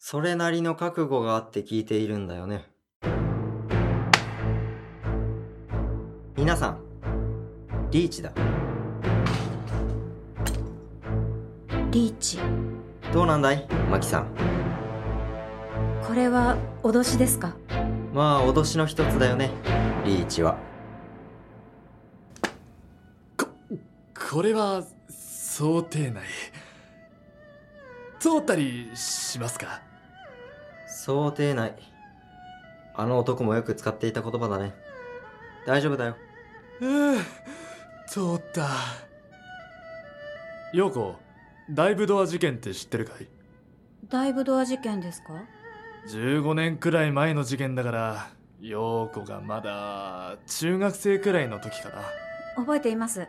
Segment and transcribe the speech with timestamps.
[0.00, 2.64] それなりの覚悟があって聞いているんだよね。
[6.36, 6.78] 皆さん、
[7.90, 8.32] リーチだ。
[11.90, 12.38] リーチ
[13.12, 14.28] どうなんだいマキさん？
[16.06, 17.56] これは脅しですか？
[18.14, 19.50] まあ、脅しの一つだよね。
[20.04, 20.56] リーチは。
[24.30, 26.22] これは想定内
[28.20, 29.82] 通ったりしますか？
[30.88, 31.74] 想定内。
[32.94, 34.74] あの男もよく使っていた言葉だね。
[35.66, 36.16] 大丈夫だよ。
[36.80, 37.18] うん
[38.06, 38.66] 通った
[40.72, 41.14] 陽子
[41.70, 43.26] ダイブドア事件って知ってるかい？
[44.08, 45.34] ダイブドア事件ですか
[46.08, 48.28] ？15年くらい前の事件だから
[48.60, 51.96] 陽子がまだ中学生くらいの時かな
[52.56, 53.28] 覚えています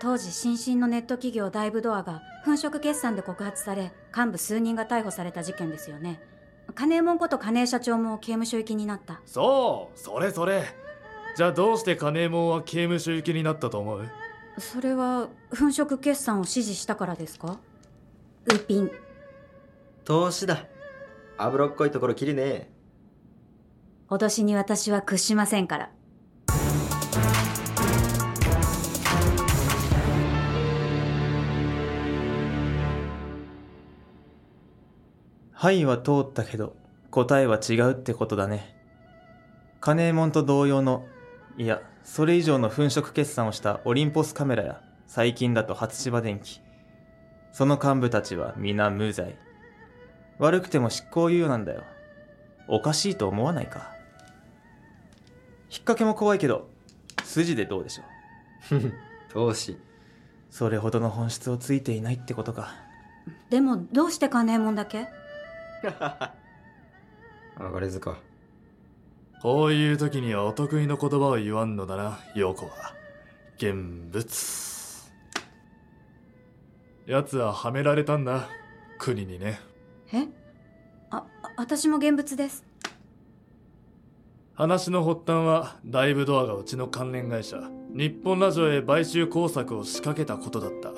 [0.00, 6.20] 当時新進のネット企業ダイブドアが粉飾決算で告発され幹部数人が逮捕された事件ですよね
[6.80, 9.20] 金右衛門こと金井社長も刑務所行きになった。
[9.26, 10.64] そうそれそれ。
[11.36, 14.08] じゃあどうして金右衛門は刑務所行きになったと思う？
[14.56, 17.58] それは粉飾決算を指示したからですか？
[18.46, 18.90] ウーピン。
[20.06, 20.64] 投資だ。
[21.36, 22.70] 脂っこいところ切るね。
[24.08, 25.90] 脅しに私は屈しませんから
[35.60, 36.74] はいは通ったけど
[37.10, 38.74] 答えは違うってことだね。
[39.78, 41.04] 金右衛門と同様の
[41.58, 46.62] いやそれ以上の粉飾決算をしたオリンポスカメラや最近だと初芝電機。
[47.52, 49.36] その幹部たちは皆無罪。
[50.38, 51.82] 悪くても執行猶予なんだよ。
[52.66, 53.92] おかしいと思わないか。
[55.68, 56.70] 引っ掛けも怖いけど
[57.22, 58.80] 筋でどうでしょう。
[59.30, 59.76] 投資。
[60.48, 62.72] それほどの本質をついていないってことか。
[63.50, 65.19] でもどうして金右衛門だけ？
[67.58, 68.18] 上がれずか。
[69.42, 72.94] こういう時にはお得意の言葉を言わんのだな陽子は。
[73.56, 73.74] 現
[74.10, 75.10] 物。
[77.06, 78.48] 奴ははめられたんだ
[78.98, 79.60] 国にね。
[80.12, 80.28] え？
[81.10, 82.64] ああ私も現物です。
[84.54, 87.56] 話の発端はダイブドアがうちの関連会社
[87.94, 90.92] 日本ラジオへ買収工作を仕掛けたことだった。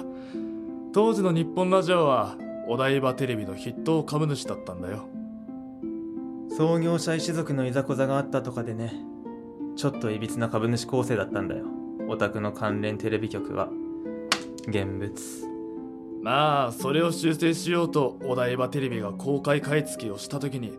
[0.93, 2.37] 当時の日本ラジオは
[2.69, 5.09] お台場テレビの筆頭株主だったんだよ。
[6.57, 8.93] 創業者一族のいざこざがあったとかでね。
[9.77, 11.65] ちょっといびつな株主構成だったんだよ。
[12.09, 13.69] オタクの関連テレビ局は。
[14.69, 15.53] 現物。
[16.23, 20.73] まあそれを修正しようとお台場テレビが公開買い付けをした時に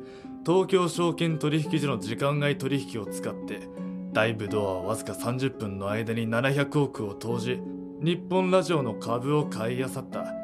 [0.45, 3.67] 東京証券取引所の時間外取引を使って
[4.13, 7.59] ダイブドアはわずか30分の間に700億を投じ
[7.99, 10.42] 日本ラジオの株を買い漁った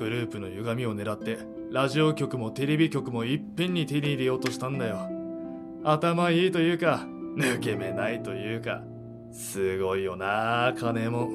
[0.00, 1.38] グループの歪みを狙って
[1.70, 5.10] ラジオ局もテレビ局もいっぺんに手に入れようとしたんだよ。
[5.84, 7.06] 頭いいというか
[7.36, 8.82] 抜け目ないというか
[9.30, 11.28] すごいよな金も。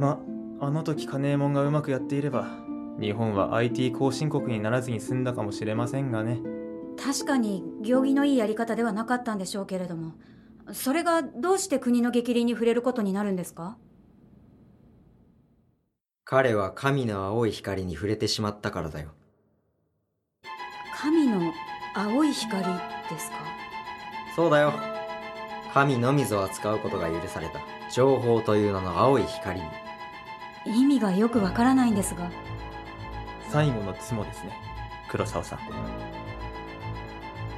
[0.00, 0.20] ま
[0.60, 2.48] あの時金右衛門がうまくやっていれば
[3.00, 6.40] 日本は IT 後進国にならずに済んだかもしれませんがね。
[7.00, 10.14] 確かに行儀のいいやり方ではなかったんでしょうけれども。
[10.72, 13.78] それがどうして国の逆鱗に触れることになるんですか？
[16.30, 19.08] 彼は神の青い光に触れてしまったからだよ。
[20.94, 21.52] 神の
[21.92, 23.38] 青い光ですか？
[24.36, 24.72] そうだよ。
[25.74, 27.58] 神のみぞ扱うことが許された。
[27.92, 29.66] 情報という名の青い光に。
[30.66, 32.30] 意味がよくわからないんですが
[33.48, 34.52] 最後のツモですね
[35.08, 35.58] 黒沢さん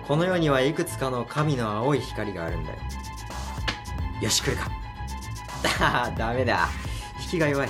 [0.08, 2.78] この世にはいくつかの神の青い光があるんだよ。
[4.22, 4.70] よし、来るか。
[5.78, 6.70] ああ、ダメだ。
[7.22, 7.68] 引きが弱い。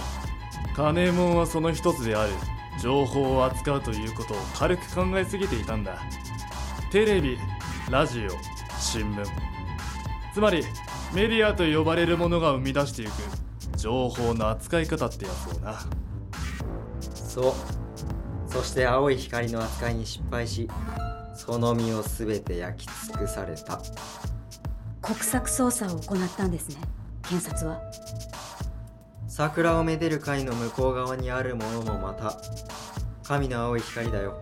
[0.74, 2.32] 金右衛門はその一つである。
[2.80, 5.98] 情報を扱うということを軽く考えすぎていたんだ。
[6.90, 7.38] テレビ
[7.90, 8.30] ラジオ
[8.78, 9.24] 新聞。
[10.32, 10.64] つまり
[11.12, 13.12] メディアと呼ばれるものが生み出していく。
[13.76, 15.80] 情報の扱い方ってやつをな。
[17.14, 17.52] そう。
[18.50, 20.68] そして青い光の扱いに失敗し、
[21.34, 23.80] その身をすべて焼き尽くされた。
[25.02, 26.76] 国策捜査を行ったんですね
[27.22, 27.82] 検察は
[29.34, 32.36] 桜をめでる会の向こう側にあるものもまた、
[33.24, 34.38] 神の青い光だよ。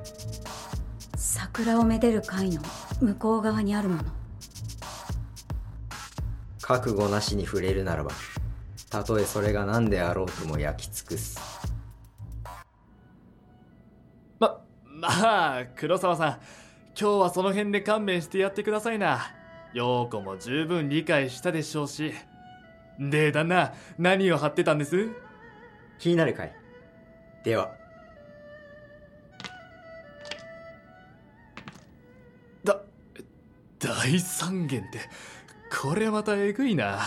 [1.14, 2.60] 桜をめでる会の
[3.00, 4.02] 向こう側にあるもの
[6.60, 8.10] 覚悟なしに触れるならば、
[8.90, 11.38] たとえそれが何であろうとも焼き尽くす。
[14.40, 16.32] ままあ黒沢さん
[17.00, 19.20] 今日はその辺で勘弁してやってくださいな
[19.72, 22.12] 陽子も十分理解したでしょうし
[23.00, 25.08] で旦那何を張ってたんです？
[25.98, 26.54] 気になるかい？
[27.44, 27.78] では。
[33.82, 35.00] 大三元って
[35.82, 36.98] これまたえぐいな。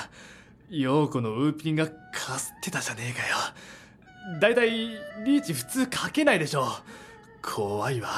[0.72, 3.36] 陽子のウーピンがかすってたじゃねえかよ。
[4.40, 4.72] だいたい
[5.24, 6.66] リーチ普通かけないでしょ
[7.44, 8.10] 怖いわ。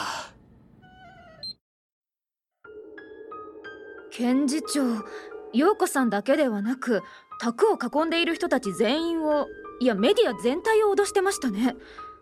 [4.10, 5.04] 検事長
[5.52, 7.04] 陽子さんだけではなく
[7.40, 9.48] 卓を囲んでいる人たち全員を
[9.80, 11.76] いやメディア全体を脅してましたね。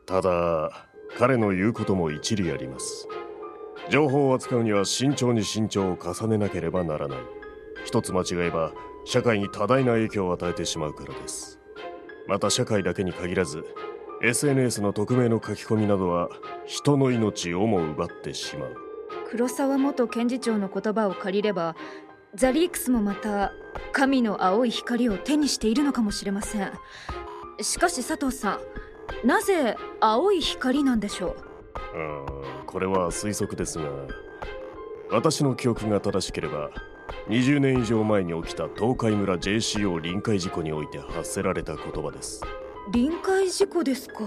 [0.06, 0.72] ただ
[1.18, 3.08] 彼の言うことも一理あります。
[3.90, 7.20] 情報を扱うには慎重に慎重を重ねなければならない。
[7.86, 8.72] 一つ間違えば
[9.06, 11.60] 社会に多大な影響を与えてしまうからです。
[12.28, 13.66] また社会だけに限らず
[14.24, 16.30] SNS の匿名の書き込みなどは
[16.66, 18.78] 人の命をも奪ってしまう。
[19.30, 21.76] 黒沢元検事長の言葉を借りれば
[22.36, 23.54] ザリークスもまた
[23.92, 26.72] 神の青い光を手にしているのかもしれません。
[27.62, 28.60] しかし佐藤さ
[29.24, 31.36] んなぜ青い光なんでしょう？
[31.76, 33.86] あーこれは推測ですが
[35.12, 36.72] 私の記憶が正しければ
[37.30, 42.42] 20年以上前に起きた東海村 JCO 臨海事故において発せられた言葉です。
[42.92, 44.24] 臨界事故ですか。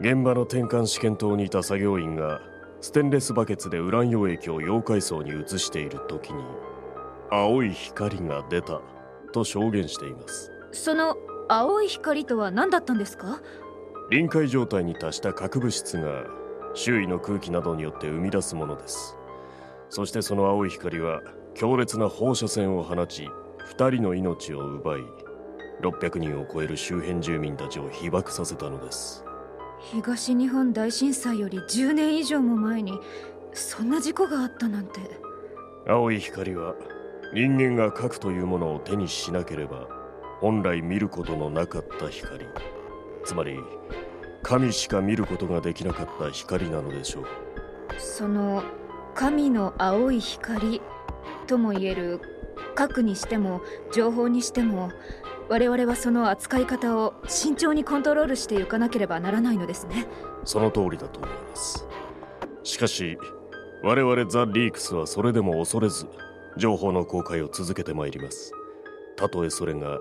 [0.00, 2.40] 現場の転換試験棟にいた作業員が
[2.80, 6.42] ステンレスバケツでウラン溶液を溶解層に移している時に
[7.32, 8.80] 青い光が出た
[9.32, 10.50] と証言しています。
[10.72, 11.16] その
[11.48, 13.40] 青い光とは何だったんですか？
[14.10, 16.24] 臨界状態に達した核物質が
[16.74, 19.16] 周囲の空気などによって生み出すものです。
[19.88, 21.20] そしてその青い光は
[21.54, 23.28] 強烈な放射線を放ち
[23.76, 25.00] 2人の命を奪い
[25.82, 29.24] 600人を超える周辺住民たちを被爆させたのです。
[29.92, 33.00] 東日本大震災より10年以上も前に
[33.52, 35.00] そんな事故があったなんて。
[35.88, 36.74] 青い光は
[37.32, 39.86] 人間が核というものを手にしなければ
[40.40, 42.46] 本来見ることのなかった光。
[43.24, 43.56] つまり
[44.42, 47.24] 神しか見ることができなかった光なのでしょう。
[47.98, 48.64] その
[49.14, 50.80] 神の青い光
[51.46, 52.20] とも言える
[52.74, 53.60] 核にしても
[53.92, 54.90] 情報にしても
[55.48, 60.06] 我々はその扱い方を慎重にコントロールしていかなければならないのですね。
[60.44, 61.86] その通りだと思います。
[62.62, 63.18] しかし
[63.82, 66.06] 我々ザ・リークスはそれでも恐れず
[66.56, 68.52] 情報の公開を続けてまいります。
[69.16, 69.98] たとえそれが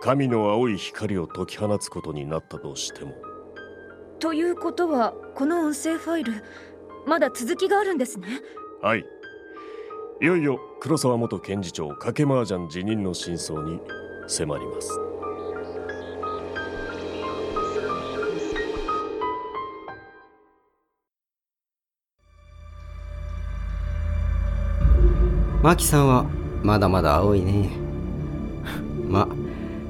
[0.00, 3.14] 神の青い光を解き放つことになったとしても。
[4.18, 6.32] ということはこの音声ファイル
[7.06, 8.28] まだ続きがあるんですね？
[8.82, 9.04] はい。
[10.20, 13.80] いよいよ黒沢元検事長賭け麻雀辞任の真相に
[14.26, 14.88] 迫ります
[25.64, 26.26] マキさんは
[26.62, 27.70] まだまだ青いね。
[29.08, 29.26] ま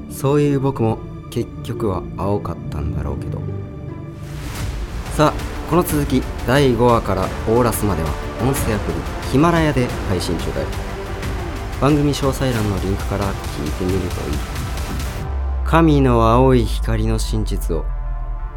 [0.08, 0.98] そういう僕も
[1.30, 3.40] 結局は青かったんだろうけど。
[5.16, 8.08] さあこの続き第5話からオーラスまでは
[8.40, 8.98] 音声アプリ
[9.32, 10.68] ヒマラヤで配信中だよ
[11.80, 14.10] 番組詳細欄のリンクから聞いてみるといい。
[15.64, 17.84] 神の青い光の真実を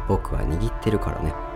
[0.06, 1.47] 僕は握ってるからね。